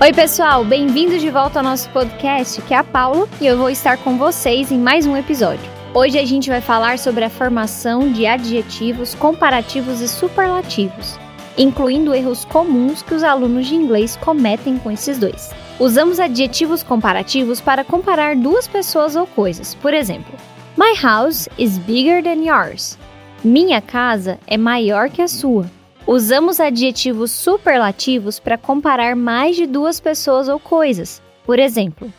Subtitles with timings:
[0.00, 3.68] Oi, pessoal, bem-vindos de volta ao nosso podcast, que é a Paula, e eu vou
[3.68, 5.68] estar com vocês em mais um episódio.
[5.92, 11.18] Hoje a gente vai falar sobre a formação de adjetivos comparativos e superlativos,
[11.58, 15.50] incluindo erros comuns que os alunos de inglês cometem com esses dois.
[15.80, 19.74] Usamos adjetivos comparativos para comparar duas pessoas ou coisas.
[19.74, 20.32] Por exemplo,
[20.76, 22.96] My house is bigger than yours.
[23.42, 25.66] Minha casa é maior que a sua.
[26.10, 31.20] Usamos adjetivos superlativos para comparar mais de duas pessoas ou coisas.
[31.44, 32.10] Por exemplo,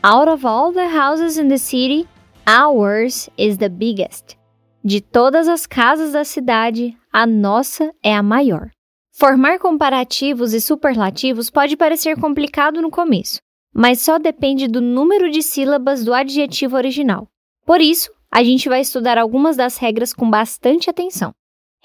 [0.00, 2.06] Out of all the houses in the city,
[2.46, 4.38] ours is the biggest.
[4.84, 8.70] De todas as casas da cidade, a nossa é a maior.
[9.10, 13.40] Formar comparativos e superlativos pode parecer complicado no começo,
[13.74, 17.26] mas só depende do número de sílabas do adjetivo original.
[17.66, 21.32] Por isso, a gente vai estudar algumas das regras com bastante atenção.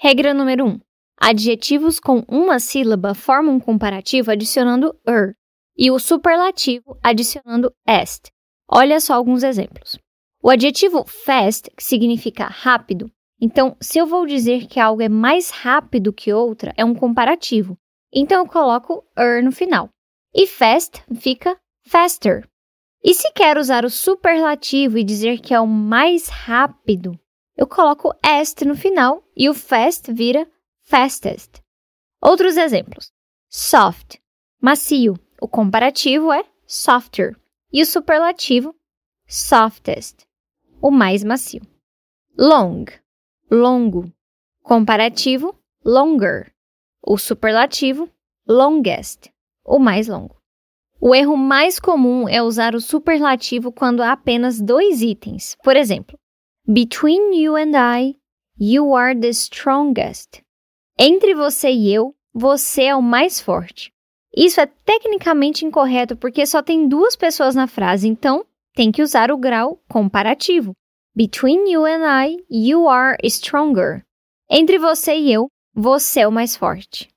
[0.00, 0.87] Regra número 1.
[1.20, 5.34] Adjetivos com uma sílaba formam um comparativo adicionando er
[5.76, 8.30] e o superlativo adicionando est.
[8.70, 9.98] Olha só alguns exemplos.
[10.42, 15.50] O adjetivo fast, que significa rápido, então, se eu vou dizer que algo é mais
[15.50, 17.78] rápido que outra, é um comparativo.
[18.12, 19.88] Então, eu coloco er no final.
[20.34, 22.48] E fast fica faster.
[23.02, 27.18] E se quero usar o superlativo e dizer que é o mais rápido,
[27.56, 30.46] eu coloco est no final e o fast vira
[30.88, 31.62] fastest.
[32.20, 33.12] Outros exemplos:
[33.48, 34.16] soft,
[34.60, 35.14] macio.
[35.40, 37.38] O comparativo é softer
[37.72, 38.74] e o superlativo
[39.26, 40.26] softest,
[40.82, 41.62] o mais macio.
[42.36, 42.86] Long,
[43.50, 44.12] longo.
[44.62, 46.52] Comparativo longer.
[47.00, 48.10] O superlativo
[48.46, 49.30] longest,
[49.64, 50.36] o mais longo.
[51.00, 55.56] O erro mais comum é usar o superlativo quando há apenas dois itens.
[55.62, 56.18] Por exemplo,
[56.66, 58.16] Between you and I,
[58.58, 60.42] you are the strongest.
[61.00, 63.92] Entre você e eu, você é o mais forte.
[64.36, 69.30] Isso é tecnicamente incorreto porque só tem duas pessoas na frase, então tem que usar
[69.30, 70.72] o grau comparativo.
[71.14, 74.02] Between you and I, you are stronger.
[74.50, 77.08] Entre você e eu, você é o mais forte.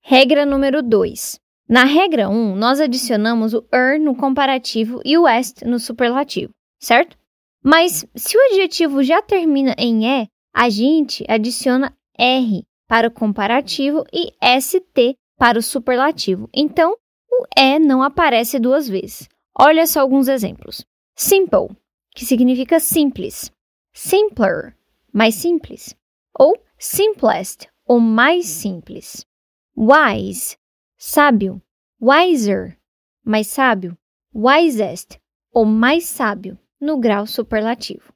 [0.00, 1.40] Regra número 2.
[1.68, 7.16] Na regra 1, nós adicionamos o er no comparativo e o est no superlativo, certo?
[7.60, 14.04] Mas se o adjetivo já termina em e, a gente adiciona r para o comparativo
[14.12, 16.48] e st para o superlativo.
[16.52, 16.96] Então,
[17.30, 19.28] o e não aparece duas vezes.
[19.58, 20.84] Olha só alguns exemplos.
[21.14, 21.76] Simple,
[22.14, 23.50] que significa simples.
[23.92, 24.76] Simpler,
[25.12, 25.94] mais simples.
[26.38, 29.26] Ou simplest, o mais simples.
[29.76, 30.56] Wise,
[30.96, 31.62] sábio,
[32.00, 32.78] wiser,
[33.24, 33.96] mais sábio,
[34.34, 35.20] wisest,
[35.52, 38.12] ou mais sábio, no grau superlativo.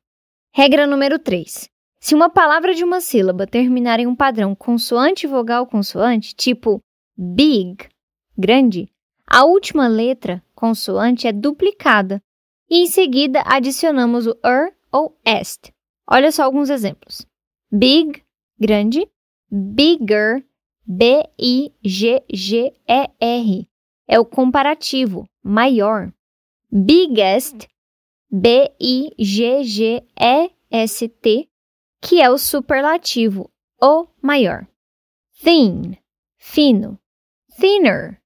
[0.53, 1.71] Regra número 3.
[2.01, 6.81] Se uma palavra de uma sílaba terminar em um padrão consoante vogal consoante, tipo
[7.17, 7.89] big,
[8.37, 8.89] grande,
[9.27, 12.23] a última letra consoante é duplicada
[12.71, 15.73] e em seguida adicionamos o er ou est.
[16.09, 17.27] Olha só alguns exemplos.
[17.71, 18.23] Big,
[18.59, 19.07] grande,
[19.51, 20.43] bigger,
[20.87, 21.69] B-I-G-G-E-R.
[24.11, 26.11] É o comparativo, maior.
[26.71, 27.69] Biggest,
[28.31, 29.19] B-I-G-G-E-S-T,
[32.01, 33.51] que é o superlativo,
[33.81, 34.67] o maior.
[35.43, 35.97] Thin,
[36.37, 36.99] fino.
[37.59, 38.21] Thinner,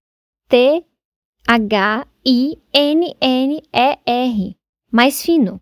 [0.49, 0.87] T-H-I-N-N-E-R,
[4.91, 5.59] mais fino.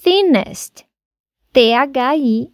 [0.00, 0.84] Thinnest,
[1.52, 2.50] T-H-I-N-N-E-S-T,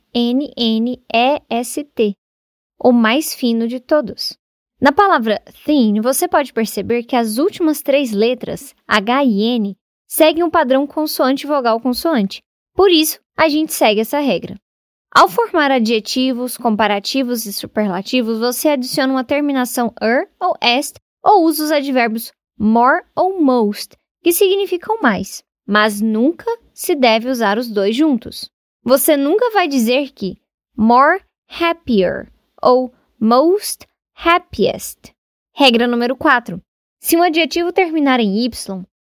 [2.79, 4.39] o mais fino de todos.
[4.81, 10.45] Na palavra thin, você pode perceber que as últimas três letras, H e N, seguem
[10.45, 12.41] um padrão consoante-vogal-consoante.
[12.75, 14.55] Por isso, a gente segue essa regra.
[15.17, 21.63] Ao formar adjetivos, comparativos e superlativos, você adiciona uma terminação er ou est ou usa
[21.63, 27.95] os advérbios more ou most, que significam mais, mas nunca se deve usar os dois
[27.95, 28.51] juntos.
[28.83, 30.37] Você nunca vai dizer que
[30.77, 32.29] more happier
[32.61, 33.87] ou most
[34.17, 35.15] happiest.
[35.55, 36.61] Regra número 4.
[37.01, 38.51] Se um adjetivo terminar em y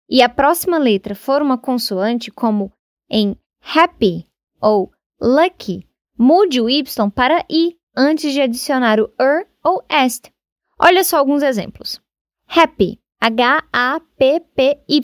[0.10, 2.69] e a próxima letra for uma consoante, como
[3.10, 4.28] em happy
[4.60, 4.92] ou
[5.22, 5.88] lucky,
[6.21, 6.83] mude o y
[7.15, 10.31] para i antes de adicionar o er ou est.
[10.79, 12.00] Olha só alguns exemplos.
[12.47, 15.01] Happy, H-A-P-P-Y,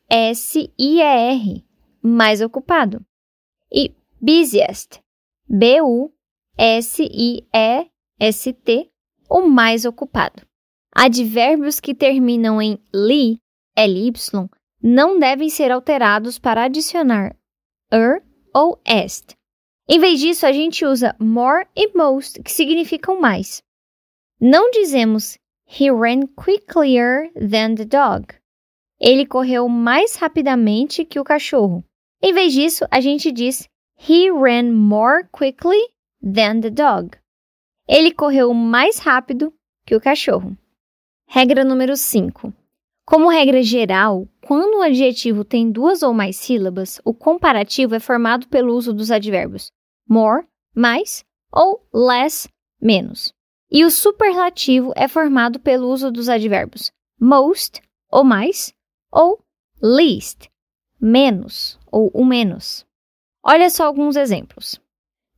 [2.02, 3.02] mais ocupado.
[3.72, 3.90] E
[4.20, 5.00] busiest,
[5.48, 6.12] B-U-S-I-E-S-T,
[9.30, 10.46] o mais ocupado.
[10.94, 13.40] Advérbios que terminam em li,
[13.78, 14.12] ly,
[14.86, 17.34] não devem ser alterados para adicionar
[17.90, 18.22] er
[18.54, 19.34] ou est.
[19.88, 23.62] Em vez disso, a gente usa more e most, que significam mais.
[24.38, 28.26] Não dizemos He ran quicklier than the dog.
[29.00, 31.82] Ele correu mais rapidamente que o cachorro.
[32.22, 33.66] Em vez disso, a gente diz
[33.98, 35.80] He ran more quickly
[36.22, 37.16] than the dog.
[37.88, 39.52] Ele correu mais rápido
[39.86, 40.54] que o cachorro.
[41.26, 42.52] Regra número 5.
[43.06, 48.48] Como regra geral, quando um adjetivo tem duas ou mais sílabas, o comparativo é formado
[48.48, 49.70] pelo uso dos advérbios
[50.08, 52.48] more, mais, ou less,
[52.80, 53.32] menos.
[53.70, 57.80] E o superlativo é formado pelo uso dos advérbios most,
[58.10, 58.72] ou mais,
[59.10, 59.42] ou
[59.82, 60.50] least,
[61.00, 62.86] menos, ou o menos.
[63.42, 64.80] Olha só alguns exemplos.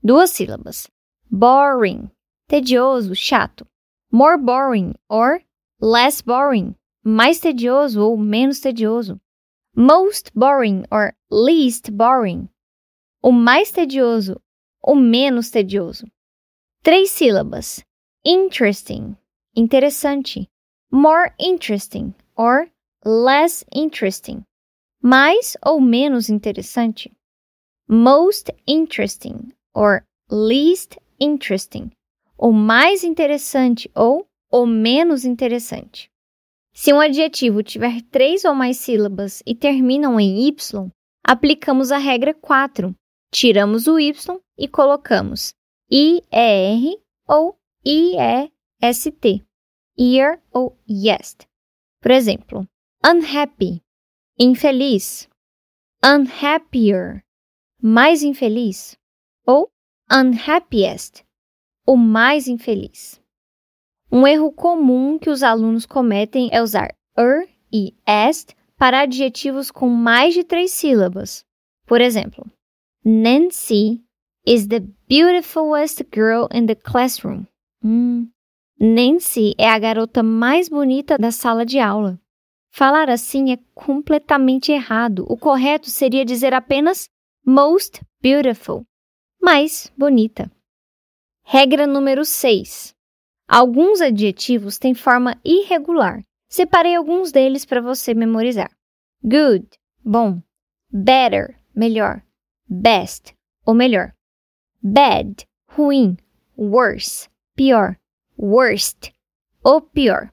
[0.02, 0.88] Duas sílabas.
[1.28, 2.08] Boring,
[2.46, 3.66] tedioso, chato.
[4.12, 5.40] More boring or
[5.80, 6.74] less boring,
[7.08, 9.20] mais tedioso ou menos tedioso.
[9.76, 12.48] Most boring or least boring,
[13.22, 14.40] o mais tedioso,
[14.82, 16.04] o menos tedioso.
[16.82, 17.84] Três sílabas.
[18.24, 19.16] Interesting,
[19.54, 20.50] interessante.
[20.90, 22.68] More interesting or
[23.04, 24.42] less interesting,
[25.00, 27.12] mais ou menos interessante.
[27.88, 31.92] Most interesting or least interesting,
[32.36, 36.10] o mais interessante ou o menos interessante.
[36.78, 40.54] Se um adjetivo tiver três ou mais sílabas e terminam em y,
[41.26, 42.94] aplicamos a regra 4.
[43.32, 44.12] Tiramos o y
[44.58, 45.54] e colocamos
[45.90, 49.42] IER ou IEST,
[49.98, 51.38] ear ou yes.
[52.02, 52.68] Por exemplo,
[53.02, 53.82] unhappy,
[54.38, 55.30] infeliz,
[56.04, 57.24] unhappier,
[57.80, 58.98] mais infeliz,
[59.46, 59.70] ou
[60.12, 61.24] unhappiest,
[61.86, 63.18] o mais infeliz.
[64.10, 69.88] Um erro comum que os alunos cometem é usar er e est para adjetivos com
[69.88, 71.44] mais de três sílabas.
[71.86, 72.44] Por exemplo,
[73.04, 74.02] Nancy
[74.46, 77.46] is the beautifulest girl in the classroom.
[77.82, 78.28] Hum.
[78.78, 82.20] Nancy é a garota mais bonita da sala de aula.
[82.70, 85.24] Falar assim é completamente errado.
[85.28, 87.08] O correto seria dizer apenas
[87.44, 88.84] most beautiful,
[89.40, 90.50] mais bonita.
[91.42, 92.95] Regra número 6.
[93.48, 96.22] Alguns adjetivos têm forma irregular.
[96.48, 98.70] Separei alguns deles para você memorizar.
[99.22, 99.68] Good,
[100.04, 100.42] bom.
[100.90, 102.22] Better, melhor.
[102.68, 103.34] Best,
[103.64, 104.12] ou melhor.
[104.82, 106.16] Bad, ruim.
[106.56, 107.98] Worse, pior.
[108.38, 109.12] Worst,
[109.62, 110.32] ou pior.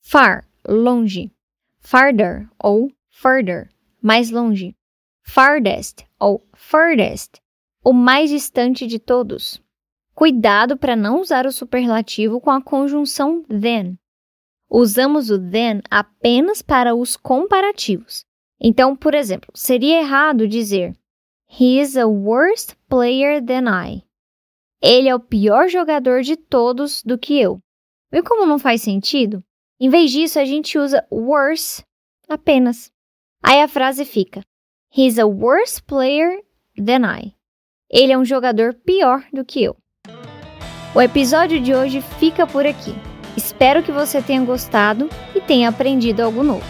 [0.00, 1.32] Far, longe.
[1.80, 3.68] Farther, ou further,
[4.00, 4.76] mais longe.
[5.24, 7.40] Farthest, ou furthest,
[7.84, 9.62] o mais distante de todos.
[10.14, 13.98] Cuidado para não usar o superlativo com a conjunção then.
[14.70, 18.24] Usamos o then apenas para os comparativos.
[18.60, 20.96] Então, por exemplo, seria errado dizer
[21.48, 24.02] He is a worse player than I.
[24.80, 27.60] Ele é o pior jogador de todos do que eu.
[28.10, 29.42] Viu como não faz sentido?
[29.80, 31.84] Em vez disso, a gente usa worse
[32.28, 32.90] apenas.
[33.42, 34.42] Aí a frase fica:
[34.96, 36.42] He's a worse player
[36.76, 37.34] than I.
[37.90, 39.76] Ele é um jogador pior do que eu.
[40.94, 42.94] O episódio de hoje fica por aqui.
[43.34, 46.66] Espero que você tenha gostado e tenha aprendido algo novo.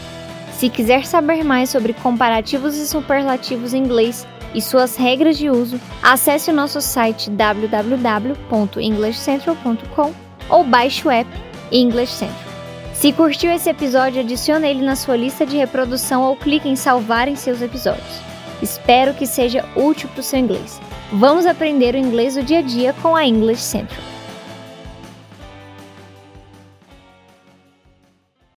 [0.52, 4.24] Se quiser saber mais sobre comparativos e superlativos em inglês
[4.54, 10.12] e suas regras de uso, acesse o nosso site www.englishcentral.com
[10.48, 11.28] ou baixe o app
[11.72, 12.52] English Central.
[12.94, 17.26] Se curtiu esse episódio, adicione ele na sua lista de reprodução ou clique em salvar
[17.26, 18.20] em seus episódios.
[18.62, 20.80] Espero que seja útil para o seu inglês.
[21.10, 24.11] Vamos aprender o inglês do dia a dia com a English Central.